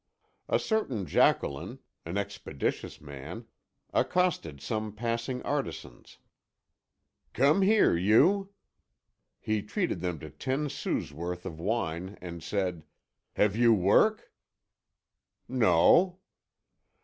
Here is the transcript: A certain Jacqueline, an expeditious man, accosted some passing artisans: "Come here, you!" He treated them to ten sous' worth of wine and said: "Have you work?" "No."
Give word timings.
A 0.49 0.57
certain 0.57 1.05
Jacqueline, 1.05 1.77
an 2.07 2.17
expeditious 2.17 2.99
man, 2.99 3.45
accosted 3.93 4.59
some 4.59 4.93
passing 4.95 5.43
artisans: 5.43 6.17
"Come 7.33 7.61
here, 7.61 7.95
you!" 7.95 8.49
He 9.39 9.61
treated 9.61 10.01
them 10.01 10.17
to 10.21 10.31
ten 10.31 10.69
sous' 10.69 11.11
worth 11.13 11.45
of 11.45 11.59
wine 11.59 12.17
and 12.19 12.41
said: 12.41 12.81
"Have 13.33 13.55
you 13.55 13.75
work?" 13.75 14.33
"No." 15.47 16.17